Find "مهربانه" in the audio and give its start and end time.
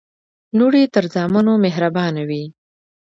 1.65-2.21